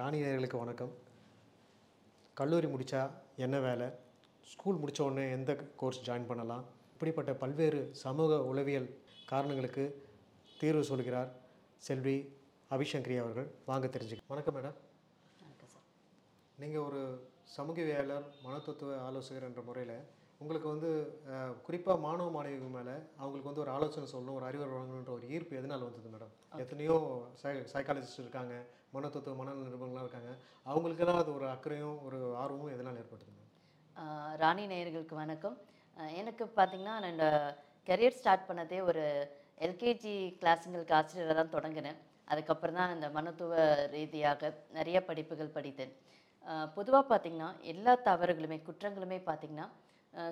ராணி 0.00 0.18
நேயர்களுக்கு 0.22 0.58
வணக்கம். 0.60 0.92
கல்லூரி 2.38 2.68
முடித்தா 2.72 3.00
என்ன 3.44 3.56
வேலை? 3.64 3.88
ஸ்கூல் 4.50 4.78
முடிச்ச 4.82 5.00
உடனே 5.06 5.24
எந்த 5.30 5.52
கோர்ஸ் 5.80 5.98
ஜாயின் 6.06 6.28
பண்ணலாம்? 6.30 6.62
இப்படிப்பட்ட 6.92 7.32
பல்வேறு 7.42 7.80
சமூக 8.02 8.38
உளவியல் 8.50 8.88
காரணங்களுக்கு 9.30 9.84
தீர்வு 10.60 10.84
சொல்கிறார் 10.90 11.30
செல்வி 11.88 12.16
அபிசங்கரி 12.76 13.16
அவர்கள். 13.24 13.48
வாங்க 13.70 13.86
தெரிஞ்சுக்க 13.86 14.34
வணக்கம் 14.34 14.56
மேடம் 14.56 14.78
நீங்கள் 16.62 16.86
ஒரு 16.88 17.02
சமூகவியலாளர் 17.56 18.30
மனத்தத்துவ 18.46 18.96
ஆலோசகர் 19.08 19.48
என்ற 19.50 19.62
முறையில் 19.68 19.96
உங்களுக்கு 20.40 20.68
வந்து 20.72 20.90
குறிப்பாக 21.64 21.96
மாணவ 22.04 22.28
மாணவிகள் 22.34 22.76
மேலே 22.76 22.92
அவங்களுக்கு 23.20 23.48
வந்து 23.48 23.62
ஒரு 23.64 23.70
ஆலோசனை 23.76 24.06
சொல்லணும் 24.12 24.36
ஒரு 24.38 24.46
அறிவுரை 24.48 24.68
வழங்கணுன்ற 24.70 25.12
ஒரு 25.16 25.26
ஈர்ப்பு 25.34 25.58
எதனால் 25.60 25.84
வந்தது 25.86 26.12
மேடம்? 26.12 26.30
எத்தனையோ 26.62 26.94
சை 27.40 27.52
சைக்காலஜிஸ்ட் 27.72 28.22
இருக்காங்க 28.22 28.54
மனத்தத்துவ 28.94 29.34
மனநல 29.40 29.66
நிபுணர்கள்லாம் 29.66 30.06
இருக்காங்க. 30.06 30.30
அவங்களுக்கெல்லாம் 30.70 31.20
அது 31.22 31.30
ஒரு 31.38 31.46
அக்கறையும் 31.54 31.98
ஒரு 32.06 32.20
ஆர்வமும் 32.42 32.72
எதனால் 32.76 33.00
ஏற்படுத்துது 33.02 33.34
மேடம்? 33.34 33.50
ஆஹ் 33.96 34.34
ராணி 34.42 34.64
நேயர்களுக்கு 34.72 35.16
வணக்கம். 35.22 35.58
எனக்கு 36.20 36.44
பார்த்தீங்கன்னா 36.58 36.94
நான் 37.02 37.14
இந்த 37.16 37.28
கெரியர் 37.88 38.18
ஸ்டார்ட் 38.20 38.48
பண்ணதே 38.48 38.78
ஒரு 38.90 39.04
எல்கேஜி 39.66 40.14
கிளாஸுங்களுக்கு 40.40 40.96
ஆசிரியராக 41.00 41.36
தான் 41.40 41.54
தொடங்கினேன். 41.56 41.98
அதுக்கப்புறம் 42.32 42.78
தான் 42.80 42.96
இந்த 42.96 43.06
மனத்துவ 43.18 43.52
ரீதியாக 43.94 44.52
நிறைய 44.78 44.98
படிப்புகள் 45.10 45.54
படித்தேன். 45.58 45.94
பொதுவாக 46.76 47.04
பார்த்தீங்கன்னா 47.12 47.48
எல்லா 47.72 47.92
தவறுகளுமே 48.10 48.58
குற்றங்களுமே 48.68 49.20
பார்த்தீங்கன்னா 49.30 49.68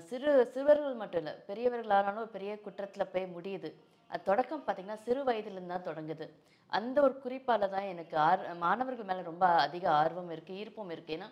சிறு 0.09 0.31
சிறுவர்கள் 0.53 1.01
மட்டும் 1.03 1.21
இல்லை 1.23 1.35
பெரியவர்களானாலும் 1.49 2.23
ஒரு 2.25 2.33
பெரிய 2.37 2.53
குற்றத்தில் 2.65 3.11
போய் 3.15 3.27
முடியுது. 3.37 3.71
அது 4.11 4.23
தொடக்கம் 4.31 4.63
பார்த்தீங்கன்னா 4.67 4.99
சிறு 5.07 5.21
வயதுலேருந்து 5.29 5.75
தான் 5.75 5.89
தொடங்குது. 5.89 6.27
அந்த 6.73 6.97
ஒரு 7.07 7.15
குறிப்பால் 7.25 7.73
தான் 7.75 7.91
எனக்கு 7.93 8.17
ஆர் 8.29 8.43
மாணவர்கள் 8.65 9.09
மேலே 9.11 9.23
ரொம்ப 9.31 9.45
அதிக 9.67 9.85
ஆர்வம் 10.01 10.33
இருக்குது 10.35 10.59
ஈர்ப்பும் 10.63 10.93
இருக்குது 10.95 11.17
ஏன்னா 11.17 11.29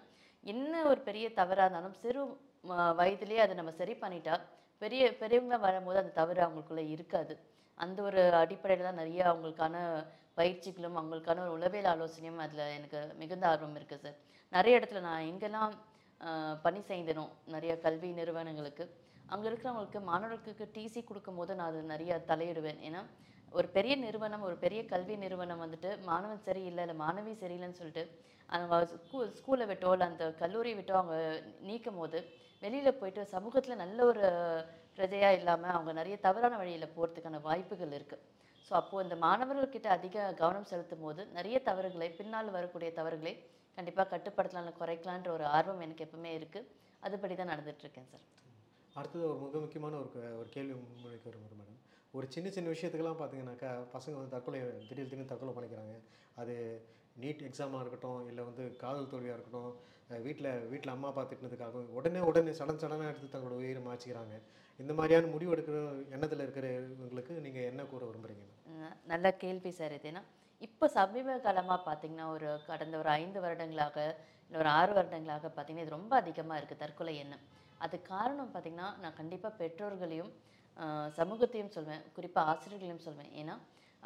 என்ன 0.53 0.83
ஒரு 0.91 1.01
பெரிய 1.09 1.27
தவறாக 1.39 1.67
இருந்தாலும் 1.67 1.97
சிறு 2.03 2.21
வயதுலேயே 3.01 3.01
வயதிலேயே 3.01 3.41
அதை 3.45 3.55
நம்ம 3.59 3.73
சரி 3.81 3.95
பண்ணிட்டா 4.03 4.37
பெரிய 4.83 5.03
பெரியவங்க 5.21 5.57
வரும்போது 5.67 5.99
அந்த 6.03 6.15
தவறு 6.21 6.41
அவங்களுக்குள்ளே 6.45 6.85
இருக்காது. 6.95 7.35
அந்த 7.85 7.99
ஒரு 8.09 8.21
அடிப்படையில் 8.43 8.89
தான் 8.89 9.01
நிறைய 9.03 9.21
அவங்களுக்கான 9.31 9.77
பயிற்சிகளும் 10.39 10.97
அவங்களுக்கான 11.01 11.43
ஒரு 11.47 11.53
உளவியல் 11.59 11.91
ஆலோசனையும் 11.93 12.41
அதில் 12.45 12.73
எனக்கு 12.79 13.01
மிகுந்த 13.21 13.45
ஆர்வம் 13.53 13.77
இருக்குது 13.79 14.03
சார். 14.05 14.17
நிறைய 14.53 14.79
இடத்துல 14.79 15.03
நான் 15.09 15.29
எங்கெல்லாம் 15.31 15.75
பணி 16.65 16.81
செய்தனும் 16.91 17.33
நிறைய 17.55 17.73
கல்வி 17.87 18.11
நிறுவனங்களுக்கு. 18.21 18.85
அங்கே 19.33 19.47
இருக்கிறவங்களுக்கு 19.51 20.01
மாணவர்களுக்கு 20.11 20.67
டிசி 20.77 21.01
கொடுக்கும்போது 21.05 21.53
நான் 21.59 21.71
அது 21.73 21.81
நிறைய 21.93 22.13
தலையிடுவேன். 22.31 22.81
ஏன்னா 22.89 23.03
ஒரு 23.53 23.69
பெரிய 23.77 23.95
நிறுவனம் 24.05 24.47
ஒரு 24.49 24.57
பெரிய 24.65 24.81
கல்வி 24.93 25.15
நிறுவனம் 25.25 25.63
வந்துட்டு 25.65 25.91
மாணவன் 26.09 26.47
சரியில்லை 26.49 26.83
இல்லை 26.85 26.97
மாணவி 27.05 27.33
சரியில்லைன்னு 27.43 27.79
சொல்லிட்டு 27.81 28.05
அவங்க 28.49 28.99
ஸ்கூல் 29.05 29.31
ஸ்கூலை 29.39 29.65
விட்டோ 29.71 29.93
இல்லை 29.95 30.07
அந்த 30.11 30.25
கல்லூரியை 30.43 30.77
விட்டோ 30.79 30.95
அவங்க 31.01 31.17
நீக்கும் 31.69 31.99
போது 32.01 32.19
வெளியில் 32.63 32.99
போயிட்டு 33.01 33.23
சமூகத்தில் 33.35 33.83
நல்ல 33.85 33.99
ஒரு 34.05 34.25
பிரஜையாக 34.99 35.39
இல்லாமல் 35.41 35.75
அவங்க 35.77 35.93
நிறைய 35.93 36.17
தவறான 36.27 36.57
வழியில் 36.61 36.95
போகிறதுக்கான 36.97 37.41
வாய்ப்புகள் 37.49 37.97
இருக்குது 37.99 38.23
ஸோ 38.67 38.73
அப்போது 38.81 39.05
இந்த 39.07 39.17
மாணவர்கள்கிட்ட 39.25 39.89
அதிக 39.97 40.23
கவனம் 40.41 40.71
செலுத்தும் 40.71 41.05
போது 41.07 41.23
நிறைய 41.35 41.57
தவறுகளை 41.69 42.09
பின்னால் 42.21 42.55
வரக்கூடிய 42.57 42.91
தவறுகளை 42.95 43.35
கண்டிப்பாக 43.77 44.07
கட்டுப்படுத்தலாம் 44.13 44.65
இல்லை 44.65 44.75
குறைக்கலான்ற 44.81 45.29
ஒரு 45.37 45.45
ஆர்வம் 45.57 45.83
எனக்கு 45.87 46.05
எப்பவுமே 46.07 46.31
இருக்குது 46.39 46.69
அதுபடி 47.07 47.35
தான் 47.41 47.53
நடந்துகிட்ருக்கேன் 47.53 48.11
சார். 48.13 48.25
அடுத்தது 48.97 49.25
ஒரு 49.31 49.39
மிக 49.45 49.59
முக்கியமான 49.65 49.97
ஒரு 50.03 50.21
ஒரு 50.41 50.49
கேள்வி 50.55 50.75
முன்வைக்க 50.75 51.27
விரும்புகிறேன் 51.29 51.61
மேடம். 51.63 51.81
ஒரு 52.17 52.27
சின்ன 52.35 52.51
சின்ன 52.51 52.71
விஷயத்துக்கெல்லாம் 52.75 53.21
பார்த்தீங்கன்னாக்கா 53.23 53.71
பசங்க 53.95 54.15
வந்து 54.19 54.35
தற்கொலை 54.35 54.61
திடீர் 54.89 55.09
திடீர்னு 55.09 55.31
தற்கொலை 55.33 55.55
பண்ணிக்கிறாங்க. 55.57 55.95
அது 56.43 56.55
நீட் 57.23 57.45
எக்ஸாமாக 57.49 57.83
இருக்கட்டும் 57.85 58.23
இல்லை 58.31 58.43
வந்து 58.49 58.65
காதல் 58.83 59.13
தோல்வியாக 59.13 59.37
இருக்கட்டும் 59.39 59.73
வீட்டில் 60.27 60.51
வீட்டில் 60.73 60.95
அம்மா 60.95 61.09
அப்பா 61.11 61.23
திட்டினதுக்காகவும் 61.31 61.95
உடனே 61.99 62.21
உடனே 62.31 62.53
சடன் 62.59 62.81
சடனாக 62.83 63.11
எடுத்து 63.13 63.35
தங்களோட 63.35 63.57
உயிரை 63.63 63.81
மாச்சிக்கிறாங்க 63.89 64.35
இந்த 64.79 64.93
மாதிரியான 64.99 65.31
முடிவு 65.35 65.53
எடுக்கிற 65.55 65.79
எண்ணத்தில் 66.17 66.45
இருக்கிறவங்களுக்கு 66.45 67.35
நீங்கள் 67.47 67.69
என்ன 67.71 67.85
கூற 67.93 68.03
விரும்புகிறீங்க 68.09 68.45
நல்ல 69.13 69.27
கேள்வி 69.43 69.71
சார் 69.79 69.95
இது. 69.99 70.09
ஏன்னா 70.13 70.23
இப்போ 70.67 70.85
சமீப 70.97 71.37
காலமாக 71.47 71.79
பார்த்தீங்கன்னா 71.89 72.27
ஒரு 72.35 72.49
கடந்த 72.71 72.95
ஒரு 73.03 73.11
ஐந்து 73.21 73.39
வருடங்களாக 73.45 73.97
இல்லை 74.47 74.59
ஒரு 74.63 74.71
ஆறு 74.79 74.93
வருடங்களாக 74.99 75.49
பார்த்தீங்கன்னா 75.57 75.87
இது 75.87 75.97
ரொம்ப 75.99 76.13
அதிகமாக 76.23 76.59
இருக்குது 76.61 76.83
தற்கொலை 76.83 77.15
எண்ணம். 77.23 77.45
அது 77.85 77.97
காரணம் 78.13 78.53
பார்த்திங்கன்னா 78.53 78.89
நான் 79.03 79.19
கண்டிப்பாக 79.21 79.59
பெற்றோர்களையும் 79.63 80.31
சமூகத்தையும் 81.19 81.75
சொல்வேன் 81.77 82.05
குறிப்பாக 82.17 82.51
ஆசிரியர்களையும் 82.53 83.05
சொல்வேன். 83.07 83.31
ஏன்னா 83.41 83.55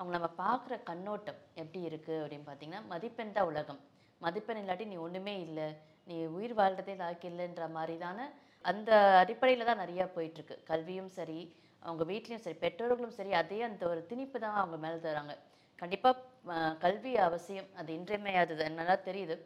அவங்க 0.00 0.12
நம்ம 0.16 0.28
பார்க்குற 0.42 0.74
கண்ணோட்டம் 0.90 1.40
எப்படி 1.62 1.80
இருக்குது 1.88 2.20
அப்படின்னு 2.22 2.46
பார்த்தீங்கன்னா 2.50 2.82
மதிப்பெண் 2.92 3.34
தான் 3.38 3.48
உலகம். 3.52 3.80
மதிப்பெண் 4.20 4.60
இல்லாட்டி 4.60 4.86
நீ 4.92 4.96
ஒன்றுமே 5.06 5.34
இல்லை. 5.46 5.66
நீ 6.08 6.16
உயிர் 6.36 6.54
வாழ்றதே 6.60 6.94
லாக்கி 7.00 7.26
இல்லைன்ற 7.30 7.64
மாதிரி 7.76 7.96
தானே 8.04 8.24
அந்த 8.70 8.90
அடிப்படையில் 9.22 9.68
தான் 9.70 9.82
நிறையா 9.82 10.04
போயிட்டுருக்கு. 10.16 10.56
கல்வியும் 10.70 11.12
சரி 11.18 11.38
அவங்க 11.82 12.02
வீட்லேயும் 12.12 12.44
சரி 12.46 12.58
பெற்றோர்களும் 12.64 13.14
சரி 13.18 13.32
அதே 13.42 13.58
அந்த 13.68 13.82
ஒரு 13.92 14.00
திணிப்பு 14.10 14.38
தான் 14.44 14.58
அவங்க 14.62 14.76
மேலே 14.84 14.98
தராங்க. 15.06 15.34
கண்டிப்பாக 15.82 16.56
கல்வி 16.84 17.12
அவசியம். 17.28 17.70
அது 17.80 17.90
இன்றியமையாதது. 17.98 18.64
நல்லா 18.80 18.96
தெரியுது. 19.08 19.36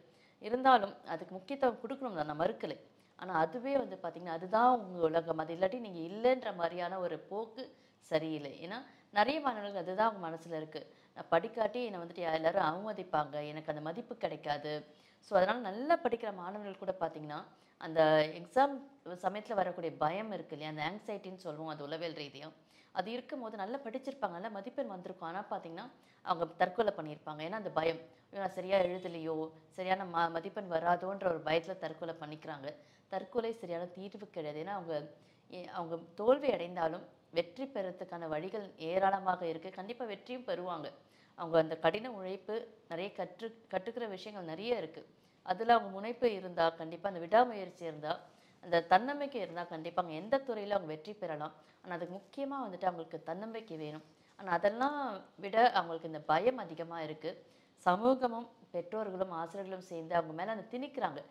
இருந்தாலும் 0.47 0.93
அதுக்கு 1.13 1.33
முக்கியத்துவம் 1.37 1.81
கொடுக்கணும் 1.83 2.19
தான் 2.19 2.29
நான் 2.31 2.41
மறுக்கலை. 2.43 2.77
ஆனால் 3.19 3.39
அதுவே 3.43 3.73
வந்து 3.83 3.97
பார்த்திங்கன்னா 4.01 4.37
அதுதான் 4.39 4.71
உங்கள் 4.79 5.07
உலகம். 5.09 5.41
அது 5.43 5.53
இல்லாட்டி 5.55 5.79
நீங்கள் 5.87 6.07
இல்லைன்ற 6.09 6.49
மாதிரியான 6.61 6.99
ஒரு 7.05 7.17
போக்கு 7.29 7.63
சரியில்லை. 8.11 8.53
ஏன்னா 8.65 8.79
நிறைய 9.17 9.37
மாணவர்கள் 9.45 9.83
அதுதான் 9.83 10.09
அவங்க 10.09 10.21
மனசில் 10.27 10.59
இருக்குது 10.59 10.87
நான் 11.17 11.29
படிக்காட்டி 11.33 11.79
என்னை 11.87 11.99
வந்துட்டு 12.01 12.23
எல்லாரும் 12.37 12.67
அவமதிப்பாங்க. 12.69 13.35
எனக்கு 13.51 13.71
அந்த 13.73 13.83
மதிப்பு 13.89 14.13
கிடைக்காது. 14.23 14.73
ஸோ 15.27 15.31
அதனால் 15.39 15.67
நல்லா 15.69 15.95
படிக்கிற 16.05 16.31
மாணவர்கள் 16.41 16.81
கூட 16.83 16.93
பார்த்தீங்கன்னா 17.01 17.39
அந்த 17.81 18.01
எக்ஸாம் 18.39 18.73
சமயத்தில் 19.25 19.59
வரக்கூடிய 19.61 19.91
பயம் 20.03 20.31
இருக்கு 20.35 20.55
இல்லையா? 20.55 20.71
அந்த 20.73 20.83
ஆங்ஸைட்டின்னு 20.89 21.45
சொல்லுவோம் 21.47 21.71
அது 21.73 21.85
உளவியல் 21.87 22.19
ரீதியாக 22.21 22.53
அது 22.95 23.09
இருக்கும் 23.15 23.41
போது 23.43 23.55
நல்லா 23.61 23.77
படிச்சிருப்பாங்க 23.85 24.35
நல்ல 24.37 24.49
மதிப்பெண் 24.57 24.93
வந்திருக்கும். 24.93 25.29
ஆனால் 25.29 25.49
பார்த்தீங்கன்னா 25.51 25.85
அவங்க 26.25 26.45
தற்கொலை 26.61 26.91
பண்ணியிருப்பாங்க. 26.97 27.41
ஏன்னா 27.47 27.57
அந்த 27.61 27.71
பயம் 27.79 27.99
நான் 28.33 28.55
சரியாக 28.57 28.85
எழுதலையோ 28.87 29.35
சரியான 29.77 30.05
ம 30.13 30.23
மதிப்பெண் 30.35 30.69
வராதோன்ற 30.75 31.25
ஒரு 31.33 31.41
பயத்தில் 31.47 31.81
தற்கொலை 31.83 32.15
பண்ணிக்கிறாங்க. 32.21 32.67
தற்கொலை 33.13 33.51
சரியான 33.61 33.85
தீர்வு 33.97 34.27
கிடையாது. 34.37 34.59
ஏன்னா 34.63 34.75
அவங்க 34.79 34.95
அவங்க 35.79 35.95
தோல்வி 36.19 36.49
அடைந்தாலும் 36.55 37.03
வெற்றி 37.37 37.65
பெறத்துக்கான 37.75 38.27
வழிகள் 38.33 38.65
ஏராளமாக 38.91 39.41
இருக்குது 39.51 39.77
கண்டிப்பாக 39.77 40.11
வெற்றியும் 40.13 40.47
பெறுவாங்க. 40.49 40.87
அவங்க 41.37 41.55
அந்த 41.63 41.75
கடின 41.83 42.11
உழைப்பு 42.17 42.55
நிறைய 42.91 43.09
கற்று 43.19 43.47
கற்றுக்கிற 43.73 44.05
விஷயங்கள் 44.15 44.51
நிறைய 44.51 44.81
இருக்குது 44.81 45.09
அதில் 45.51 45.73
அவங்க 45.75 45.89
முனைப்பு 45.97 46.27
இருந்தால் 46.37 46.77
கண்டிப்பாக 46.81 47.11
அந்த 47.11 47.21
விடாமுயற்சி 47.25 47.83
இருந்தால் 47.89 48.21
அந்த 48.63 48.77
தன்னம்பிக்கை 48.91 49.39
இருந்தால் 49.45 49.71
கண்டிப்பாக 49.73 50.03
அவங்க 50.03 50.21
எந்த 50.21 50.35
துறையில் 50.47 50.75
அவங்க 50.75 50.89
வெற்றி 50.93 51.13
பெறலாம். 51.21 51.53
ஆனால் 51.81 51.95
அதுக்கு 51.97 52.15
முக்கியமாக 52.19 52.63
வந்துட்டு 52.65 52.87
அவங்களுக்கு 52.89 53.17
தன்னம்பிக்கை 53.29 53.77
வேணும். 53.83 54.05
ஆனால் 54.39 54.55
அதெல்லாம் 54.57 54.97
விட 55.43 55.57
அவங்களுக்கு 55.79 56.11
இந்த 56.11 56.21
பயம் 56.31 56.61
அதிகமாக 56.63 57.05
இருக்குது 57.07 57.39
சமூகமும் 57.85 58.47
பெற்றோர்களும் 58.73 59.35
ஆசிரியர்களும் 59.41 59.87
சேர்ந்து 59.91 60.13
அவங்க 60.19 60.33
மேலே 60.39 60.53
அந்த 60.55 60.65
திணிக்கிறாங்க. 60.73 61.21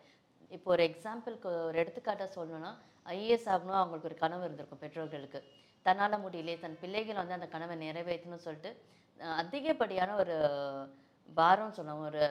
இப்போ 0.55 0.69
ஒரு 0.75 0.83
எக்ஸாம்பிளுக்கு 0.89 1.49
ஒரு 1.67 1.77
எடுத்துக்காட்டாக 1.83 2.29
சொல்லணும்னா 2.37 2.71
ஐஏஎஸ் 3.15 3.49
ஆகணும். 3.53 3.79
அவங்களுக்கு 3.81 4.09
ஒரு 4.11 4.17
கனவு 4.23 4.45
இருந்திருக்கும் 4.47 4.83
பெற்றோர்களுக்கு. 4.83 5.39
தன்னால் 5.85 6.23
முடியலையே 6.25 6.57
தன் 6.63 6.79
பிள்ளைகள் 6.83 7.21
வந்து 7.21 7.37
அந்த 7.37 7.47
கனவை 7.55 7.75
நிறைவேற்றணும்னு 7.85 8.45
சொல்லிட்டு 8.47 8.71
அதிகப்படியான 9.41 10.15
ஒரு 10.21 10.35
பாரம் 11.29 11.75
சொல்லலாம் 11.77 12.05
ஒரு 12.09 12.23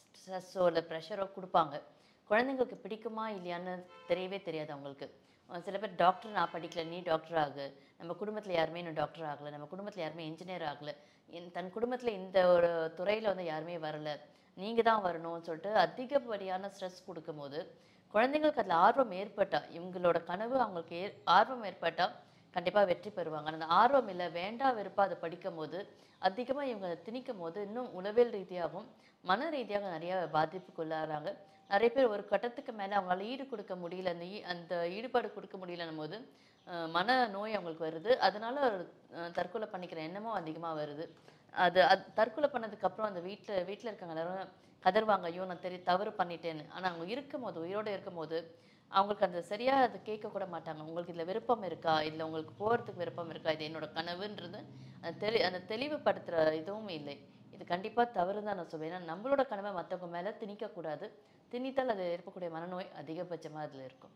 ஸ்ட்ரெஸ்ஸோ 0.00 0.64
இல்லை 0.70 0.82
ப்ரெஷரோ 0.90 1.26
கொடுப்பாங்க. 1.36 1.74
குழந்தைங்களுக்கு 2.30 2.76
பிடிக்குமா 2.84 3.24
இல்லையான்னு 3.36 3.74
தெரியவே 4.10 4.38
தெரியாது 4.48 4.70
அவங்களுக்கு. 4.74 5.06
சில 5.66 5.76
பேர் 5.82 5.98
டாக்டர் 6.04 6.36
நான் 6.36 6.52
படிக்கல 6.54 6.84
நீ 6.92 6.98
டாக்டர் 7.10 7.38
ஆகு. 7.44 7.66
நம்ம 8.00 8.14
குடும்பத்தில் 8.20 8.56
யாருமே 8.58 8.80
இன்னும் 8.82 8.98
டாக்டர் 9.02 9.26
ஆகலை. 9.32 9.50
நம்ம 9.54 9.66
குடும்பத்தில் 9.72 10.04
யாருமே 10.04 10.24
இன்ஜினியர் 10.30 10.64
ஆகலை. 10.70 10.94
என் 11.36 11.52
தன் 11.56 11.74
குடும்பத்தில் 11.76 12.16
இந்த 12.20 12.38
ஒரு 12.54 12.70
துறையில் 12.98 13.30
வந்து 13.32 13.44
யாருமே 13.52 13.76
வரல. 13.86 14.10
நீங்கள் 14.58 14.88
தான் 14.88 15.04
வரணும்னு 15.06 15.46
சொல்லிட்டு 15.48 15.72
அதிகப்படியான 15.84 16.68
ஸ்ட்ரெஸ் 16.74 17.06
கொடுக்கும்போது 17.08 17.58
குழந்தைங்களுக்கு 18.14 18.62
அதில் 18.62 18.80
ஆர்வம் 18.84 19.14
ஏற்பட்டால் 19.20 19.66
இவங்களோட 19.76 20.18
கனவு 20.30 20.56
அவங்களுக்கு 20.64 20.96
ஏ 21.02 21.06
ஆர்வம் 21.38 21.64
ஏற்பட்டால் 21.70 22.14
கண்டிப்பாக 22.56 22.86
வெற்றி 22.92 23.10
பெறுவாங்க. 23.18 23.48
அந்த 23.56 23.68
ஆர்வம் 23.80 24.12
இல்லை 24.14 24.28
வேண்டா 24.38 24.68
வெறுப்பாக 24.78 25.08
அதை 25.08 25.18
படிக்கும் 25.24 25.58
போது 25.60 25.78
அதிகமாக 26.28 26.70
இவங்க 26.70 26.86
அதை 26.90 26.98
திணிக்கும் 27.08 27.42
போது 27.42 27.58
இன்னும் 27.68 27.90
உளவியல் 28.00 28.34
ரீதியாகவும் 28.38 28.88
மன 29.30 29.48
ரீதியாக 29.56 29.90
நிறைய 29.96 30.14
பாதிப்புக்குள்ளாகிறாங்க 30.36 31.30
நிறைய 31.70 31.90
பேர் 31.94 32.12
ஒரு 32.14 32.22
கட்டத்துக்கு 32.32 32.72
மேலே 32.80 32.94
அவங்களால 32.96 33.24
ஈடு 33.32 33.44
கொடுக்க 33.52 33.74
முடியல 33.82 34.12
அந்த 34.14 34.26
ஈ 34.34 34.36
அந்த 34.52 34.74
ஈடுபாடு 34.96 35.28
கொடுக்க 35.36 35.56
முடியலன்னும் 35.62 36.02
போது 36.02 36.18
மன 36.96 37.16
நோய் 37.34 37.56
அவங்களுக்கு 37.56 37.86
வருது. 37.88 38.12
அதனால 38.26 38.56
தற்கொலை 39.38 39.66
பண்ணிக்கிற 39.72 40.00
எண்ணமும் 40.08 40.38
அதிகமாக 40.40 40.78
வருது. 40.82 41.04
அது 41.64 41.80
அது 41.92 42.02
தற்கொலை 42.20 42.48
பண்ணதுக்கப்புறம் 42.54 43.08
அந்த 43.10 43.20
வீட்டில் 43.26 43.66
வீட்டில் 43.68 43.90
இருக்கவங்க 43.90 44.16
எல்லாரும் 44.16 44.52
கதறுவாங்க. 44.84 45.26
ஐயோ 45.30 45.44
நான் 45.50 45.64
தெரிய 45.66 45.80
தவறு 45.90 46.10
பண்ணிட்டேன்னு. 46.20 46.64
ஆனால் 46.74 46.90
அவங்க 46.90 47.06
இருக்கும் 47.14 47.44
போது 47.46 47.58
உயிரோடு 47.64 47.94
இருக்கும் 47.96 48.20
போது 48.20 48.38
அவங்களுக்கு 48.92 49.28
அந்த 49.28 49.40
சரியாக 49.50 49.86
அதை 49.86 49.98
கேட்கக்கூட 50.08 50.44
மாட்டாங்க. 50.54 50.80
உங்களுக்கு 50.88 51.12
இதில் 51.14 51.28
விருப்பம் 51.30 51.64
இருக்கா? 51.68 51.94
இல்லை 52.08 52.22
உங்களுக்கு 52.28 52.54
போகிறதுக்கு 52.60 53.02
விருப்பம் 53.04 53.30
இருக்கா? 53.34 53.52
இது 53.56 53.66
என்னோட 53.68 53.86
கனவுன்றது 53.98 54.60
அந்த 55.02 55.14
தெளி 55.24 55.40
அந்த 55.48 55.60
தெளிவுபடுத்துகிற 55.72 56.44
இதுவும் 56.60 56.92
இல்லை. 56.98 57.16
இது 57.54 57.64
கண்டிப்பாக 57.72 58.06
தவறு 58.18 58.40
தான் 58.46 58.58
நான் 58.60 58.70
சொல்வேன். 58.72 58.90
ஏன்னா 58.90 59.10
நம்மளோட 59.12 59.42
கனவை 59.52 59.70
மற்றவங்க 59.78 60.08
மேலே 60.16 60.30
திணிக்கக்கூடாது 60.42 61.06
திணித்தால் 61.52 61.92
அது 61.94 62.04
இருக்கக்கூடிய 62.16 62.48
மனநோய் 62.56 62.88
அதிகபட்சமாக 63.00 63.66
அதில் 63.66 63.84
இருக்கும். 63.88 64.14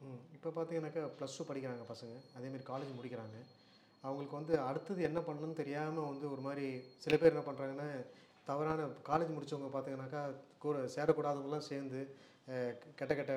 ம். 0.00 0.20
இப்போ 0.36 0.48
பார்த்தீங்கன்னாக்கா 0.56 1.02
ப்ளஸ் 1.16 1.38
டூ 1.38 1.44
படிக்கிறாங்க 1.44 1.84
பசங்க. 1.92 2.14
அதேமாரி 2.36 2.64
காலேஜ் 2.72 2.92
முடிக்கிறாங்க. 2.98 3.38
அவங்களுக்கு 4.04 4.38
வந்து 4.40 4.54
அடுத்தது 4.68 5.00
என்ன 5.02 5.20
பண்ணணும்னு 5.20 5.60
தெரியாமல் 5.62 6.08
வந்து 6.10 6.26
ஒரு 6.34 6.40
மாதிரி 6.40 6.66
சில 7.04 7.14
பேர் 7.16 7.32
என்ன 7.32 7.44
பண்ணுறாங்கன்னா 7.46 7.88
தவறான 8.46 8.84
காலேஜ் 9.08 9.34
முடித்தவங்க 9.36 9.70
பார்த்தீங்கன்னாக்கா 9.72 10.22
கூட 10.58 10.76
சேரக்கூடாதவங்களாம் 10.94 11.68
சேர்ந்து 11.70 12.00
கெட்ட 12.98 13.12
கெட்ட 13.14 13.32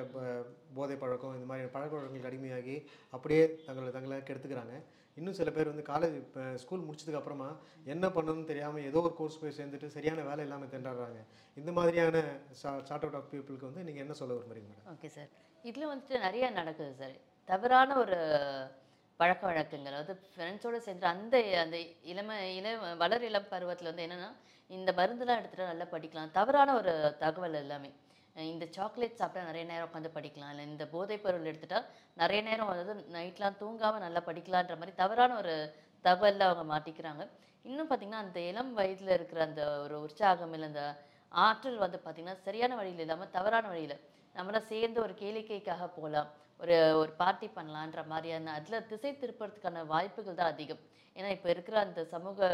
போதை 0.76 0.94
பழக்கம் 1.02 1.34
இந்த 1.38 1.46
மாதிரி 1.50 1.70
பழக்க 1.76 1.92
வழக்கங்களுக்கு 1.96 2.30
அடிமையாகி 2.30 2.76
அப்படியே 3.16 3.42
தங்களை 3.66 3.90
தங்களை 3.96 4.18
கெடுத்துக்கிறாங்க. 4.28 4.76
இன்னும் 5.18 5.36
சில 5.38 5.50
பேர் 5.56 5.70
வந்து 5.70 5.84
காலேஜ் 5.90 6.14
இப்போ 6.20 6.42
ஸ்கூல் 6.62 6.84
முடிச்சதுக்கு 6.86 7.20
அப்புறமா 7.20 7.48
என்ன 7.94 8.06
பண்ணணும்னு 8.14 8.50
தெரியாமல் 8.50 8.86
ஏதோ 8.90 9.00
ஒரு 9.06 9.14
கோர்ஸ் 9.18 9.40
போய் 9.40 9.56
சேர்ந்துட்டு 9.56 9.88
சரியான 9.96 10.22
வேலை 10.28 10.44
இல்லாமல் 10.46 10.70
திண்டாடுறாங்க. 10.74 11.20
இந்த 11.60 11.70
மாதிரியான 11.78 12.22
சார்ட் 12.60 13.04
அவுட் 13.06 13.18
ஆஃப் 13.18 13.28
பீப்புளுக்கு 13.32 13.68
வந்து 13.70 13.84
நீங்கள் 13.88 14.04
என்ன 14.04 14.14
சொல்ல 14.20 14.36
விரும்புறீங்க 14.36 14.68
மேடம்? 14.70 14.86
Okay 14.94 15.10
sir. 15.16 15.28
இதில் 15.64 15.90
வந்துட்டு 15.90 16.24
நிறைய 16.26 16.44
நடக்குது 16.60 16.94
சார். 17.00 17.18
தவறான 17.48 17.96
ஒரு 18.04 18.16
பழக்க 19.20 19.42
வழக்கங்கள் 19.50 19.96
அதாவது 19.98 20.14
ஃப்ரெண்ட்ஸோடு 20.30 20.78
சேர்ந்து 20.86 21.06
அந்த 21.14 21.36
அந்த 21.64 21.76
இளமை 22.12 22.36
இள 22.60 22.72
வளர் 23.02 23.26
இளம் 23.28 23.50
பருவத்தில் 23.52 23.90
வந்து 23.90 24.06
என்னென்னா 24.06 24.30
இந்த 24.70 24.90
மருந்துலாம் 25.00 25.40
எடுத்துகிட்டு 25.40 25.70
நல்லா 25.72 25.86
படிக்கலாம். 25.92 26.32
தவறான 26.38 26.74
ஒரு 26.80 26.94
தகவல் 27.24 27.60
எல்லாமே. 27.64 27.90
இந்த 28.36 28.66
சாக்லேட் 28.76 29.18
சாப்பிட்டா 29.20 29.48
நிறைய 29.48 29.64
நேரம் 29.70 29.88
உட்காந்து 29.88 30.10
படிக்கலாம். 30.16 30.50
இல்லை 30.52 30.64
இந்த 30.70 30.84
போதைப் 30.94 31.24
பொருள் 31.24 31.48
எடுத்துட்டா 31.50 31.78
நிறைய 32.20 32.40
நேரம் 32.48 32.70
அதாவது 32.72 32.94
நைட்லாம் 33.16 33.58
தூங்காமல் 33.62 34.04
நல்லா 34.04 34.20
படிக்கலான்ற 34.28 34.76
மாதிரி 34.80 34.94
தவறான 35.02 35.36
ஒரு 35.42 35.54
தகவலில் 36.04 36.46
அவங்க 36.48 36.64
மாட்டிக்கிறாங்க. 36.72 37.24
இன்னும் 37.68 37.88
பார்த்தீங்கன்னா 37.88 38.22
அந்த 38.26 38.38
இளம் 38.50 38.72
வயதில் 38.78 39.16
இருக்கிற 39.16 39.40
அந்த 39.48 39.64
ஒரு 39.84 39.96
உற்சாகம் 40.06 40.54
இல்லை 40.56 40.68
அந்த 40.72 40.84
ஆற்றல் 41.32 41.82
வந்து 41.84 41.98
பார்த்திங்கன்னா 42.04 42.38
சரியான 42.46 42.76
வழியில் 42.80 43.04
இல்லாமல் 43.04 43.34
தவறான 43.36 43.66
வழியில் 43.72 43.96
நம்மளாம் 44.34 44.70
சேர்ந்து 44.72 44.98
ஒரு 45.06 45.14
கேளிக்கைக்காக 45.22 45.86
போகலாம் 45.98 46.30
ஒரு 46.60 46.76
ஒரு 47.00 47.12
பார்ட்டி 47.20 47.48
பண்ணலான்ற 47.56 48.00
மாதிரியான 48.12 48.52
அதில் 48.58 48.86
திசை 48.90 49.12
திருப்பறதுக்கான 49.22 49.84
வாய்ப்புகள் 49.92 50.38
தான் 50.40 50.52
அதிகம். 50.54 50.82
ஏன்னா 51.16 51.30
இப்போ 51.36 51.48
இருக்கிற 51.54 51.76
அந்த 51.86 52.00
சமூக 52.14 52.48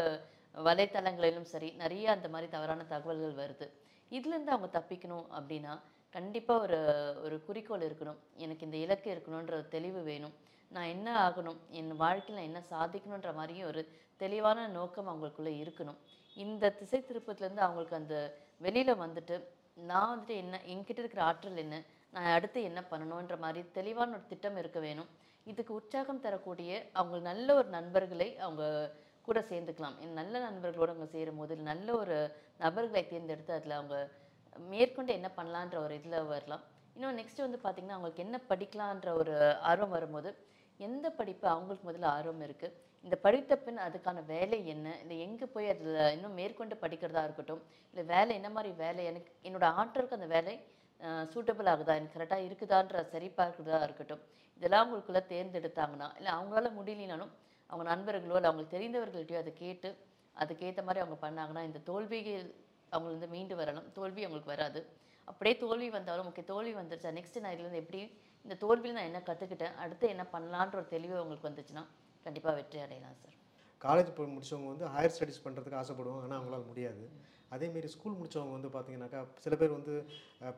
வலைத்தளங்களிலும் 0.67 1.49
சரி 1.51 1.69
நிறைய 1.83 2.05
அந்த 2.15 2.27
மாதிரி 2.33 2.47
தவறான 2.55 2.85
தகவல்கள் 2.93 3.39
வருது. 3.41 3.67
இதுலேருந்து 4.11 4.53
அவங்க 4.55 4.69
தப்பிக்கணும் 4.79 5.25
அப்படின்னா 5.37 5.73
கண்டிப்பாக 6.09 6.61
ஒரு 6.61 6.79
ஒரு 7.23 7.45
குறிக்கோள் 7.45 7.87
இருக்கணும். 7.89 8.19
எனக்கு 8.35 8.65
இந்த 8.65 8.77
இலக்கு 8.77 9.09
இருக்கணுன்ற 9.15 9.67
தெளிவு 9.67 10.01
வேணும். 10.01 10.33
நான் 10.69 10.91
என்ன 10.95 11.29
ஆகணும்? 11.29 11.59
என் 11.69 11.95
வாழ்க்கையில் 11.95 12.37
நான் 12.37 12.49
என்ன 12.49 12.61
சாதிக்கணுன்ற 12.71 13.33
மாதிரியும் 13.33 13.67
ஒரு 13.67 13.81
தெளிவான 14.17 14.67
நோக்கம் 14.67 15.09
அவங்களுக்குள்ளே 15.09 15.53
இருக்கணும். 15.63 15.99
இந்த 16.35 16.71
திசை 16.71 16.99
திருப்பத்துலேருந்து 16.99 17.65
அவங்களுக்கு 17.67 17.95
அந்த 17.95 18.15
வெளியில் 18.57 19.01
வந்துட்டு 19.05 19.43
நான் 19.75 20.09
வந்துட்டு 20.13 20.35
என்ன 20.35 20.59
என்கிட்ட 20.67 20.99
இருக்கிற 20.99 21.23
ஆற்றல் 21.23 21.57
என்ன? 21.57 21.83
நான் 22.11 22.33
அடுத்து 22.33 22.63
என்ன 22.63 22.83
பண்ணணுன்ற 22.91 23.39
மாதிரி 23.39 23.67
தெளிவான 23.71 24.11
ஒரு 24.11 24.25
திட்டம் 24.27 24.57
இருக்க 24.57 24.79
வேணும். 24.79 25.09
இதுக்கு 25.43 25.73
உற்சாகம் 25.73 26.19
தரக்கூடிய 26.19 26.71
அவங்க 26.93 27.19
நல்ல 27.19 27.55
ஒரு 27.55 27.69
நண்பர்களை 27.69 28.37
அவங்க 28.37 28.91
கூட 29.29 29.41
சேர்ந்துக்கலாம். 29.51 29.95
நல்ல 30.19 30.35
நண்பர்களோடு 30.47 30.93
அவங்க 30.93 31.07
சேரும்போது 31.15 31.53
நல்ல 31.69 31.87
ஒரு 32.01 32.17
நபர்களை 32.63 33.03
தேர்ந்தெடுத்து 33.13 33.57
அதில் 33.57 33.79
அவங்க 33.79 33.97
மேற்கொண்டு 34.73 35.11
என்ன 35.19 35.29
பண்ணலான்ற 35.39 35.77
ஒரு 35.85 35.93
இதில் 35.99 36.29
வரலாம். 36.33 36.63
இன்னும் 36.95 37.17
நெக்ஸ்ட் 37.19 37.45
வந்து 37.45 37.59
பார்த்திங்கன்னா 37.63 37.97
அவங்களுக்கு 37.97 38.25
என்ன 38.27 38.37
படிக்கலான்ற 38.51 39.09
ஒரு 39.21 39.33
ஆர்வம் 39.71 39.95
வரும்போது 39.97 40.29
எந்த 40.79 41.07
படிப்பு 41.19 41.45
அவங்களுக்கு 41.51 41.87
முதல்ல 41.89 42.07
ஆர்வம் 42.17 42.43
இருக்குது 42.47 42.75
இந்த 43.05 43.15
படித்த 43.25 43.53
பின் 43.65 43.79
அதுக்கான 43.85 44.23
வேலை 44.31 44.57
என்ன? 44.73 44.87
இல்லை 45.01 45.15
எங்கே 45.25 45.45
போய் 45.53 45.69
அதில் 45.73 45.99
இன்னும் 46.15 46.35
மேற்கொண்டு 46.39 46.75
படிக்கிறதா 46.81 47.21
இருக்கட்டும் 47.27 47.61
இல்லை 47.91 48.03
வேலை 48.13 48.31
என்ன 48.39 48.49
மாதிரி 48.55 48.71
வேலை? 48.83 49.03
எனக்கு 49.11 49.31
என்னோடய 49.47 49.77
ஆற்றலுக்கு 49.81 50.17
அந்த 50.19 50.29
வேலை 50.35 50.55
சூட்டபிள் 51.33 51.69
ஆகுதா? 51.73 51.93
எனக்கு 51.99 52.15
கரெக்டாக 52.17 52.45
இருக்குதான்ற 52.47 53.03
சரி 53.13 53.27
பார்க்குறதா 53.37 53.79
இருக்கட்டும். 53.87 54.23
இதெல்லாம் 54.61 54.83
அவங்களுக்குள்ளே 54.83 55.23
தேர்ந்தெடுத்தாங்கன்னா 55.33 56.09
இல்லை 56.19 56.31
அவங்களால 56.37 56.71
முடியலனாலும் 56.79 57.31
அவங்க 57.69 57.83
நண்பர்களோ 57.91 58.35
இல்லை 58.37 58.49
அவங்களுக்கு 58.49 58.75
தெரிந்தவர்கள்ட்டையோ 58.77 59.41
அதை 59.43 59.53
கேட்டு 59.63 59.89
அதுக்கேற்ற 60.35 60.81
மாதிரி 60.87 61.03
அவங்க 61.03 61.17
பண்ணாங்கன்னா 61.25 61.63
இந்த 61.69 61.79
தோல்விகள் 61.89 62.47
அவங்கள 62.91 63.11
வந்து 63.15 63.29
மீண்டு 63.35 63.55
வரணும். 63.61 63.87
தோல்வி 63.97 64.21
அவங்களுக்கு 64.25 64.53
வராது. 64.53 64.81
அப்படியே 65.31 65.55
தோல்வி 65.63 65.89
வந்தாலும் 65.97 66.29
ஓகே 66.29 66.43
தோல்வி 66.51 66.73
வந்துருச்சா 66.79 67.11
நெக்ஸ்ட் 67.17 67.41
நான் 67.43 67.53
இதுலேருந்து 67.55 67.83
எப்படி 67.83 68.01
இந்த 68.45 68.55
தோல்வியில் 68.63 68.97
நான் 68.99 69.09
என்ன 69.11 69.21
கற்றுக்கிட்டேன் 69.29 69.75
அடுத்து 69.83 70.05
என்ன 70.15 70.25
பண்ணலான்ற 70.33 70.81
ஒரு 70.81 70.89
தெளிவு 70.95 71.17
அவங்களுக்கு 71.19 71.49
வந்துச்சுன்னா 71.49 71.85
கண்டிப்பாக 72.25 72.55
வெற்றி 72.59 72.79
அடையலாம் 72.85 73.19
சார் 73.23 73.38
காலேஜ் 73.85 74.15
போய் 74.17 74.33
முடித்தவங்க 74.35 74.69
வந்து 74.73 74.87
ஹையர் 74.93 75.15
ஸ்டடீஸ் 75.15 75.43
பண்ணுறதுக்கு 75.45 75.81
ஆசைப்படுவாங்க. 75.81 76.23
ஆனால் 76.25 76.39
அவங்களால 76.39 76.65
முடியாது. 76.71 77.03
அதேமாரி 77.55 77.89
ஸ்கூல் 77.93 78.17
முடிச்சவங்க 78.17 78.53
வந்து 78.55 78.69
பார்த்தீங்கன்னாக்கா 78.73 79.19
சில 79.43 79.53
பேர் 79.59 79.71
வந்து 79.77 79.93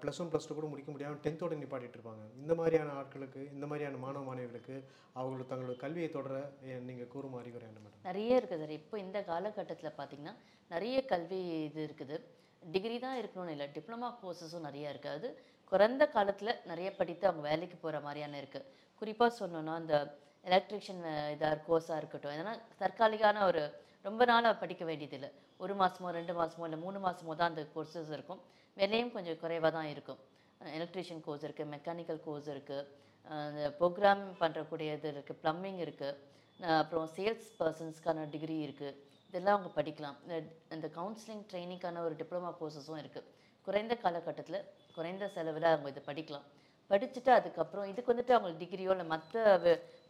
ப்ளஸ் 0.01 0.19
ஒன் 0.21 0.31
ப்ளஸ் 0.31 0.47
டூ 0.47 0.55
கூட 0.57 0.67
முடிக்க 0.71 0.89
முடியாமல் 0.93 1.21
டென்த்தோட 1.25 1.57
நிப்பாட்டிட்டு 1.59 1.97
இருப்பாங்க. 1.97 2.23
இந்த 2.41 2.53
மாதிரியான 2.59 2.95
ஆட்களுக்கு 3.01 3.41
இந்த 3.55 3.65
மாதிரியான 3.71 3.99
மாணவ 4.05 4.23
மாணவிகளுக்கு 4.29 4.75
அவங்களுக்கு 5.19 5.51
தங்களோட 5.51 5.75
கல்வியை 5.83 6.09
தொடர 6.17 6.41
நீங்கள் 6.87 7.11
கூறும் 7.13 7.37
அறிவுரை 7.41 7.65
என்ன 7.69 7.79
மேடம். 7.83 8.01
நிறைய 8.09 8.39
இருக்குது. 8.39 8.61
சார் 8.63 8.75
இப்போ 8.79 8.97
இந்த 9.05 9.21
காலகட்டத்தில் 9.31 9.97
பார்த்தீங்கன்னா 9.99 10.33
நிறைய 10.75 10.97
கல்வி 11.13 11.39
இது 11.67 11.81
இருக்குது. 11.87 12.17
டிகிரி 12.63 12.97
தான் 13.05 13.19
இருக்கணும்னு 13.21 13.55
இல்லை. 13.55 13.67
டிப்ளமா 13.77 14.09
கோர்சஸும் 14.23 14.67
நிறையா 14.69 14.89
இருக்குது 14.93 15.17
அது 15.19 15.29
குறைந்த 15.71 16.03
காலத்தில் 16.15 16.53
நிறைய 16.71 16.89
படித்து 16.99 17.25
அவங்க 17.29 17.43
வேலைக்கு 17.51 17.77
போகிற 17.85 17.99
மாதிரியான 18.07 18.37
இருக்குது 18.41 18.67
குறிப்பாக 19.01 19.31
சொல்லணும்னா 19.39 19.75
அந்த 19.81 19.95
எலக்ட்ரிஷியன் 20.43 21.03
இதாக 21.35 21.61
கோர்ஸாக 21.67 21.97
இருக்கட்டும். 21.97 22.31
ஏன்னா 22.31 22.59
தற்காலிகான 22.79 23.43
ஒரு 23.45 23.73
ரொம்ப 24.01 24.25
நாளாக 24.25 24.57
படிக்க 24.57 24.85
வேண்டியதில்லை. 24.85 25.31
ஒரு 25.57 25.75
மாதமோ 25.75 26.09
ரெண்டு 26.09 26.33
மாதமோ 26.33 26.63
இல்லை 26.63 26.79
மூணு 26.79 26.99
மாதமோ 26.99 27.35
தான் 27.35 27.49
அந்த 27.49 27.67
கோர்சஸ் 27.75 28.11
இருக்கும். 28.11 28.41
விலையும் 28.73 29.11
கொஞ்சம் 29.11 29.39
குறைவாக 29.39 29.73
தான் 29.73 29.87
இருக்கும். 29.87 30.17
எலக்ட்ரிஷியன் 30.65 31.21
கோர்ஸ் 31.21 31.45
இருக்குது 31.45 31.71
மெக்கானிக்கல் 31.75 32.23
கோர்ஸ் 32.23 32.49
இருக்குது 32.49 32.85
அந்த 33.23 33.75
ப்ரோக்ராம் 33.79 34.23
பண்ணுறக்கூடிய 34.39 34.93
இது 34.93 35.11
இருக்குது 35.11 35.45
ப்ளம்பிங் 35.45 35.79
இருக்குது 35.87 36.69
அப்புறம் 36.79 37.09
சேல்ஸ் 37.15 37.47
பர்சன்ஸ்க்கான 37.59 38.29
டிகிரி 38.29 38.67
இருக்குது 38.67 38.95
இதெல்லாம் 39.27 39.59
அவங்க 39.59 39.81
படிக்கலாம். 39.81 40.15
இந்த- 40.27 40.55
இந்த 40.69 40.87
கவுன்சிலிங் 40.87 41.45
ட்ரைனிங்கான 41.53 41.97
ஒரு 41.97 42.15
டிப்ளமா 42.15 42.55
கோர்சஸும் 42.61 42.97
இருக்குது 42.97 43.23
குறைந்த 43.61 43.95
காலகட்டத்தில் 43.95 44.65
குறைந்த 44.95 45.27
செலவில் 45.27 45.63
அவங்க 45.63 45.89
இதை 45.89 46.03
படிக்கலாம். 46.05 46.43
படிச்சுட்டு 46.91 47.31
அதுக்கப்புறம் 47.39 47.89
இதுக்கு 47.91 48.11
வந்துட்டு 48.11 48.35
அவங்களுக்கு 48.35 48.63
டிகிரியோ 48.63 48.91
இல்லை 48.95 49.07
மற்ற 49.13 49.43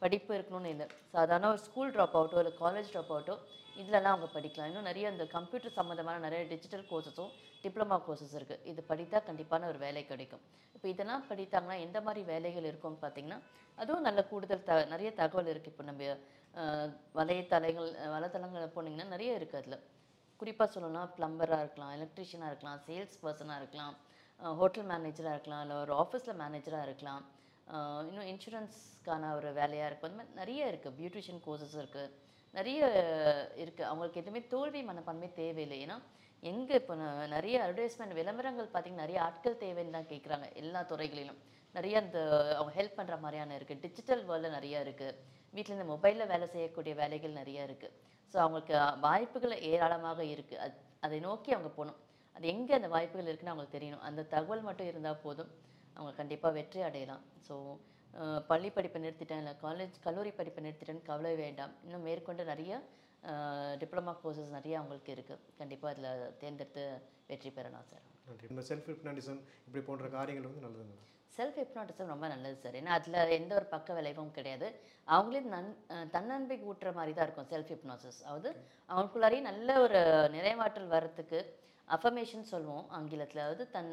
படிப்பு 0.03 0.31
இருக்கணும்னு 0.37 0.71
இல்லை. 0.73 0.85
சாதாரண 1.15 1.49
ஒரு 1.53 1.61
ஸ்கூல் 1.67 1.91
ட்ராப் 1.95 2.15
அவுட்டோ 2.19 2.39
இல்லை 2.43 2.53
காலேஜ் 2.63 2.91
ட்ராப் 2.93 3.11
அவுட்டோ 3.15 3.35
இதிலலாம் 3.81 4.13
அவங்க 4.13 4.27
படிக்கலாம். 4.35 4.69
இன்னும் 4.71 4.87
நிறைய 4.89 5.11
இந்த 5.13 5.25
கம்ப்யூட்டர் 5.35 5.77
சம்மந்தமான 5.77 6.21
நிறைய 6.25 6.41
டிஜிட்டல் 6.53 6.85
கோர்சஸும் 6.89 7.31
டிப்ளமா 7.63 7.97
கோர்சஸ் 8.07 8.35
இருக்குது 8.39 8.63
இது 8.71 8.81
படித்தால் 8.89 9.25
கண்டிப்பான 9.29 9.67
ஒரு 9.71 9.79
வேலை 9.85 10.01
கிடைக்கும். 10.11 10.43
இப்போ 10.75 10.87
இதெல்லாம் 10.93 11.23
படித்தாங்கன்னா 11.29 11.77
எந்த 11.85 11.97
மாதிரி 12.07 12.21
வேலைகள் 12.31 12.67
இருக்கும்னு 12.71 13.01
பார்த்தீங்கன்னா 13.03 13.39
அதுவும் 13.77 14.05
நல்ல 14.07 14.21
கூடுதல் 14.31 14.67
த 14.69 14.77
நிறைய 14.93 15.09
தகவல் 15.21 15.51
இருக்குது 15.53 15.73
இப்போ 15.73 15.85
நம்ம 15.89 16.03
வலைத்தலைகள் 17.19 17.89
வலைத்தளங்கள் 18.13 18.13
வலைத்தளங்களில் 18.15 18.75
போனீங்கன்னா 18.77 19.07
நிறைய 19.15 19.39
இருக்குது 19.39 19.59
அதில். 19.61 19.79
குறிப்பாக 20.39 20.67
சொல்லணும்னா 20.73 21.03
ப்ளம்பராக 21.17 21.63
இருக்கலாம் 21.65 21.93
எலக்ட்ரிஷியனாக 21.97 22.51
இருக்கலாம் 22.51 22.79
சேல்ஸ் 22.87 23.19
பர்சனாக 23.23 23.59
இருக்கலாம் 23.61 23.95
ஹோட்டல் 24.59 24.89
மேனேஜராக 24.91 25.35
இருக்கலாம் 25.35 25.61
இல்லை 25.65 25.77
ஒரு 25.83 25.93
ஆஃபீஸில் 26.03 26.39
மேனேஜராக 26.41 26.87
இருக்கலாம். 26.87 27.23
இன்னும் 28.09 28.29
இன்சூரன்ஸ்க்கான 28.31 29.29
ஒரு 29.39 29.49
வேலையாக 29.59 29.89
இருக்கும். 29.89 30.09
அந்த 30.09 30.19
மாதிரி 30.19 30.39
நிறைய 30.41 30.71
இருக்குது 30.71 30.95
பியூட்டிஷியன் 30.99 31.43
கோர்சஸ் 31.45 31.77
இருக்குது 31.81 32.09
நிறைய 32.57 32.79
இருக்குது 33.63 33.87
அவங்களுக்கு 33.89 34.21
எதுவுமே 34.23 34.41
தோல்வி 34.53 34.81
மனப்பான்மை 34.89 35.29
தேவையில்லை. 35.41 35.77
ஏன்னா 35.85 35.97
எங்கே 36.51 36.75
இப்போ 36.81 36.93
நிறைய 37.35 37.55
அட்வர்டைஸ்மெண்ட் 37.65 38.17
விளம்பரங்கள் 38.19 38.69
பார்த்தீங்கன்னா 38.73 39.05
நிறைய 39.05 39.19
ஆட்கள் 39.27 39.61
தேவைன்னு 39.63 39.95
தான் 39.97 40.11
கேட்குறாங்க. 40.11 40.47
எல்லா 40.61 40.81
துறைகளிலும். 40.91 41.39
நிறைய 41.77 41.95
அந்த 42.03 42.19
அவங்க 42.57 42.71
ஹெல்ப் 42.77 42.97
பண்ணுற 42.99 43.17
மாதிரியான 43.25 43.55
இருக்குது 43.57 43.81
டிஜிட்டல் 43.85 44.23
வேர்ல்டில் 44.29 44.55
நிறையா 44.57 44.79
இருக்குது 44.85 45.17
வீட்டில் 45.55 45.75
இந்த 45.77 45.87
மொபைலில் 45.93 46.29
வேலை 46.31 46.47
செய்யக்கூடிய 46.55 46.93
வேலைகள் 47.01 47.39
நிறையா 47.41 47.63
இருக்குது 47.67 47.93
ஸோ 48.33 48.37
அவங்களுக்கு 48.45 48.75
வாய்ப்புகள் 49.05 49.53
ஏராளமாக 49.71 50.21
இருக்குது 50.33 50.61
அது 50.65 50.75
அதை 51.05 51.17
நோக்கி 51.27 51.49
அவங்க 51.55 51.71
போகணும். 51.77 51.99
அது 52.35 52.45
எங்கே 52.53 52.73
அந்த 52.79 52.89
வாய்ப்புகள் 52.95 53.29
இருக்குன்னு 53.29 53.53
அவங்களுக்கு 53.53 53.77
தெரியணும். 53.77 54.03
அந்த 54.09 54.25
தகவல் 54.35 54.67
மட்டும் 54.67 54.89
இருந்தால் 54.91 55.21
போதும். 55.25 55.51
அவங்க 55.97 56.13
கண்டிப்பாக 56.21 56.55
வெற்றி 56.59 56.81
அடையலாம். 56.89 57.23
ஸோ 57.47 57.55
பள்ளி 58.51 58.69
படிப்பை 58.77 58.99
நிறுத்திட்டேன். 59.03 59.41
இல்லை 59.43 59.53
காலேஜ் 59.65 59.95
கல்லூரி 60.07 60.31
படிப்பை 60.39 60.61
நிறுத்திட்டேன்னு 60.65 61.07
கவலை 61.11 61.35
வேண்டாம். 61.43 61.73
இன்னும் 61.85 62.07
மேற்கொண்டு 62.07 62.45
நிறைய 62.51 62.81
டிப்ளமா 63.81 64.13
கோர்சஸ் 64.21 64.55
நிறைய 64.57 64.75
அவங்களுக்கு 64.79 65.11
இருக்குது 65.15 65.43
கண்டிப்பாக 65.59 65.91
அதில் 65.93 66.33
தேர்ந்தெடுத்து 66.41 66.83
வெற்றி 67.29 67.49
பெறலாம் 67.57 67.87
சார் 67.91 68.05
நன்றி. 68.29 68.47
இந்த 68.53 68.63
செல்ஃப் 68.69 68.89
ஹிப்னாட்டிசம் 68.91 69.41
இப்படி 69.65 69.81
போன்ற 69.89 70.07
காரியங்கள் 70.17 70.47
வந்து 70.49 70.65
நல்லது 70.65 70.95
செல்ஃப் 71.37 71.59
ஹிப்னாட்டிசம் 71.61 72.11
ரொம்ப 72.13 72.25
நல்லது 72.33 72.57
சார் 72.63 72.77
ஏன்னா 72.79 72.93
அதில் 72.99 73.33
எந்த 73.39 73.51
ஒரு 73.59 73.67
பக்க 73.73 73.93
விளைவும் 73.97 74.33
கிடையாது. 74.37 74.67
அவங்களே 75.07 75.41
நன் 75.53 75.69
தன்னம்பிக்கை 76.15 76.65
ஊட்டுற 76.71 76.91
மாதிரி 76.97 77.13
தான் 77.17 77.27
இருக்கும் 77.27 77.49
செல்ஃப் 77.53 77.71
ஹிப்னாசிஸ் 77.73 78.19
அதாவது 78.27 78.49
அவங்களுக்குள்ளாரையே 78.89 79.43
நல்ல 79.49 79.79
ஒரு 79.85 80.01
நிறைவாற்றல் 80.37 80.93
வர்றதுக்கு 80.95 81.39
அஃபர்மேஷன் 81.95 82.45
சொல்லுவோம் 82.53 82.85
ஆங்கிலத்தில். 82.97 83.43
அதாவது 83.45 83.65
தன் 83.75 83.91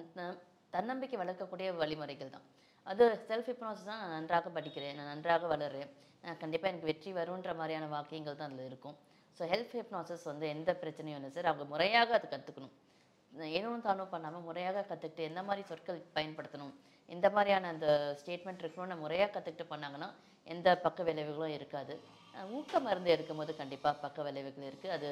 தன்னம்பிக்கை 0.76 1.18
வளர்க்கக்கூடிய 1.22 1.68
வழிமுறைகள் 1.82 2.34
தான். 2.36 2.46
அது 2.86 3.04
செல்ஃப் 3.28 3.48
ஹிப்னோசிஸ் 3.50 3.88
தான். 3.90 4.00
நான் 4.02 4.14
நன்றாக 4.16 4.50
படிக்கிறேன். 4.56 4.96
நான் 4.98 5.10
நன்றாக 5.12 5.46
வளர்றேன். 5.54 5.90
நான் 6.24 6.40
கண்டிப்பாக 6.42 6.70
எனக்கு 6.72 6.90
வெற்றி 6.90 7.10
வரும்ன்ற 7.18 7.52
மாதிரியான 7.60 7.88
வாக்கியங்கள் 7.94 8.38
தான் 8.40 8.50
அதில் 8.50 8.68
இருக்கும். 8.70 8.96
ஸோ 9.38 9.44
ஹெல்த் 9.52 9.74
ஹிப்னாசிஸ் 9.78 10.28
வந்து 10.30 10.46
எந்த 10.54 10.70
பிரச்சனையும் 10.82 11.18
இல்லை 11.18 11.30
சார் 11.34 11.48
அவங்க 11.50 11.64
முறையாக 11.72 12.14
அதை 12.18 12.28
கற்றுக்கணும் 12.34 12.74
ஏனும் 13.56 13.84
தானும் 13.86 14.12
பண்ணாமல் 14.12 14.44
முறையாக 14.46 14.84
கற்றுக்கிட்டு 14.90 15.22
எந்த 15.30 15.40
மாதிரி 15.48 15.62
சொற்கள் 15.70 15.98
பயன்படுத்தணும் 16.16 16.72
எந்த 17.14 17.26
மாதிரியான 17.34 17.68
அந்த 17.74 17.86
ஸ்டேட்மெண்ட் 18.20 18.62
இருக்கணும்னு 18.62 18.96
முறையாக 19.02 19.30
கற்றுக்கிட்டு 19.34 19.66
பண்ணாங்கன்னா 19.72 20.08
எந்த 20.46 20.68
பக்க 20.86 21.02
விளைவுகளும் 21.08 21.54
இருக்காது. 21.58 21.94
ஊக்க 22.56 22.80
மருந்து 22.86 23.10
எடுக்கும்போது 23.14 23.52
கண்டிப்பாக 23.60 23.94
பக்க 24.04 24.22
விளைவுகள் 24.28 24.68
இருக்குது 24.70 24.94
அது 24.96 25.08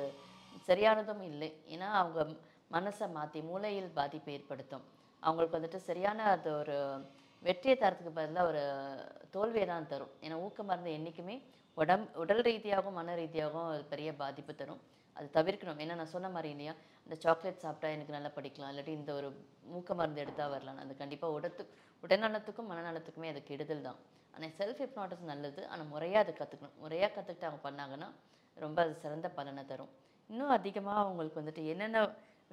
சரியானதும் 0.68 1.22
இல்லை. 1.30 1.50
ஏன்னா 1.74 1.88
அவங்க 2.02 2.20
மனசை 2.74 3.06
மாற்றி 3.16 3.40
மூளையில் 3.50 3.90
பாதிப்பை 3.98 4.32
ஏற்படுத்தும். 4.36 4.84
அவங்களுக்கு 5.22 5.58
வந்துட்டு 5.58 5.80
சரியான 5.90 6.24
அது 6.34 6.50
ஒரு 6.60 6.76
வெற்றியை 7.46 7.76
தரத்துக்கு 7.82 8.12
பதிலாக 8.18 8.50
ஒரு 8.50 8.62
தோல்வியை 9.34 9.66
தான் 9.70 9.90
தரும். 9.92 10.12
ஏன்னா 10.24 10.36
ஊக்க 10.46 10.60
மருந்து 10.70 10.90
என்றைக்குமே 10.98 11.36
உடம் 11.82 12.04
உடல் 12.22 12.44
ரீதியாகவும் 12.48 12.96
மன 12.98 13.14
ரீதியாகவும் 13.20 13.70
அது 13.72 13.82
பெரிய 13.92 14.10
பாதிப்பு 14.22 14.52
தரும். 14.60 14.80
அது 15.16 15.26
தவிர்க்கணும். 15.36 15.78
ஏன்னா 15.82 15.94
நான் 16.00 16.12
சொன்ன 16.14 16.28
மாதிரி 16.34 16.48
இல்லையா 16.54 16.72
இந்த 17.06 17.16
சாக்லேட் 17.24 17.62
சாப்பிட்டா 17.64 17.88
எனக்கு 17.96 18.14
நல்லா 18.16 18.30
படிக்கலாம். 18.36 18.70
இல்லாட்டி 18.72 18.92
இந்த 19.00 19.10
ஒரு 19.18 19.28
மூக்க 19.72 19.94
மருந்து 19.98 20.22
எடுத்தால் 20.24 20.52
வரலாம். 20.54 20.78
அது 20.84 20.94
கண்டிப்பாக 21.02 21.36
உடத்து 21.38 21.62
உடல்நலத்துக்கும் 22.04 22.70
மனநலத்துக்குமே 22.72 23.28
அது 23.32 23.40
கெடுதல் 23.50 23.86
தான். 23.88 23.98
ஆனால் 24.34 24.54
செல்ஃப் 24.58 24.80
ஹிப்னாட்டிஸ் 24.84 25.30
நல்லது. 25.32 25.60
ஆனால் 25.72 25.88
முறையாக 25.94 26.24
அதை 26.24 26.32
கற்றுக்கணும் 26.40 26.76
முறையாக 26.84 27.10
கற்றுக்கிட்டு 27.16 27.48
அவங்க 27.48 27.62
பண்ணாங்கன்னா 27.68 28.08
ரொம்ப 28.64 28.78
அது 28.84 28.94
சிறந்த 29.04 29.28
பலனை 29.38 29.64
தரும். 29.72 29.92
இன்னும் 30.30 30.54
அதிகமாக 30.58 31.02
அவங்களுக்கு 31.04 31.40
வந்துட்டு 31.40 31.64
என்னென்ன 31.72 32.02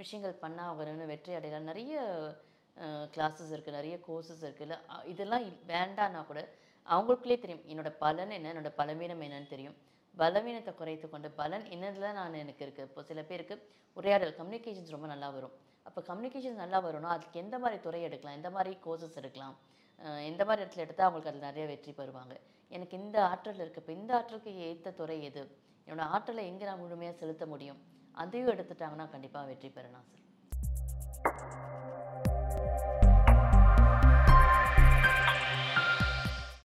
விஷயங்கள் 0.01 0.41
பண்ணால் 0.43 0.67
அவங்க 0.69 0.91
இன்னும் 0.93 1.11
வெற்றி 1.13 1.31
அடையலாம் 1.37 1.69
நிறைய 1.71 1.93
கிளாஸஸ் 3.15 3.51
இருக்குது 3.55 3.77
நிறைய 3.79 3.95
கோர்சஸ் 4.07 4.43
இருக்குல்ல 4.47 4.75
இதெல்லாம் 5.11 5.43
வேண்டான்னா 5.73 6.21
கூட 6.29 6.41
அவங்களுக்குள்ளே 6.93 7.37
தெரியும் 7.43 7.65
என்னோடய 7.71 7.99
பலன் 8.03 8.33
என்ன 8.37 8.49
என்னோட 8.53 8.71
பலவீனம் 8.79 9.21
என்னன்னு 9.25 9.51
தெரியும். 9.53 9.75
பலவீனத்தை 10.21 10.71
குறைத்து 10.79 11.07
கொண்டு 11.11 11.29
பலன் 11.41 11.65
என்னதில் 11.75 12.17
நான் 12.19 12.41
எனக்கு 12.43 12.63
இருக்குது 12.65 12.87
இப்போ 12.89 13.03
சில 13.09 13.21
பேருக்கு 13.29 13.55
உரையாடல் 13.97 14.33
கம்யூனிகேஷன்ஸ் 14.39 14.95
ரொம்ப 14.95 15.07
நல்லா 15.13 15.29
வரும். 15.35 15.53
அப்போ 15.87 15.99
கம்யூனிகேஷன்ஸ் 16.09 16.61
நல்லா 16.63 16.79
வரும்னா 16.87 17.13
அதுக்கு 17.15 17.37
எந்த 17.43 17.55
மாதிரி 17.63 17.77
துறை 17.85 18.01
எடுக்கலாம் 18.07 18.37
எந்த 18.39 18.49
மாதிரி 18.57 18.73
கோர்சஸ் 18.85 19.17
எடுக்கலாம் 19.21 19.55
எந்த 20.29 20.41
மாதிரி 20.47 20.63
இடத்துல 20.63 20.85
எடுத்தால் 20.85 21.07
அவங்களுக்கு 21.07 21.31
அதில் 21.31 21.49
நிறைய 21.49 21.65
வெற்றி 21.71 21.91
பெறுவாங்க. 21.99 22.35
எனக்கு 22.75 22.95
இந்த 23.03 23.17
ஆற்றல் 23.31 23.61
இருக்குது 23.63 23.83
இப்போ 23.83 23.93
இந்த 23.99 24.11
ஆற்றலுக்கு 24.19 24.51
ஏற்ற 24.67 24.91
துறை 24.99 25.17
எது? 25.29 25.43
என்னோடய 25.87 26.13
ஆற்றலை 26.15 26.43
எங்கே 26.51 26.65
நான் 26.69 26.81
முழுமையாக 26.83 27.15
செலுத்த 27.21 27.45
முடியும்? 27.53 27.79
அதையும் 28.15 28.53
எடுத்துட்டாங்கன்னா 28.53 29.07
கண்டிப்பாக 29.09 29.47
வெற்றி 29.47 29.69
பெறலாம் 29.69 30.07
சார் 30.09 30.22